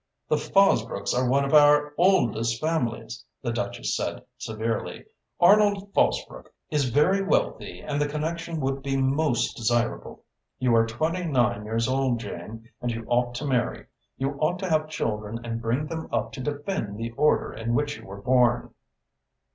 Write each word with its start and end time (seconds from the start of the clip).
"The 0.29 0.37
Fosbrooks 0.37 1.13
are 1.13 1.29
one 1.29 1.45
of 1.45 1.53
our 1.53 1.93
oldest 1.95 2.59
families," 2.59 3.23
the 3.43 3.51
Duchess 3.53 3.95
said 3.95 4.23
severely. 4.35 5.05
"Arnold 5.39 5.93
Fosbrook 5.93 6.51
is 6.71 6.89
very 6.89 7.21
wealthy 7.21 7.81
and 7.81 8.01
the 8.01 8.07
connection 8.07 8.59
would 8.61 8.81
be 8.81 8.97
most 8.97 9.55
desirable. 9.55 10.23
You 10.57 10.75
are 10.75 10.87
twenty 10.87 11.23
nine 11.25 11.65
years 11.65 11.87
old, 11.87 12.19
Jane, 12.19 12.67
and 12.81 12.89
you 12.89 13.03
ought 13.05 13.35
to 13.35 13.45
marry. 13.45 13.85
You 14.17 14.39
ought 14.39 14.57
to 14.61 14.69
have 14.71 14.89
children 14.89 15.39
and 15.45 15.61
bring 15.61 15.85
them 15.85 16.09
up 16.11 16.31
to 16.31 16.41
defend 16.41 16.97
the 16.97 17.11
order 17.11 17.53
in 17.53 17.75
which 17.75 17.95
you 17.97 18.05
were 18.07 18.23
born." 18.23 18.73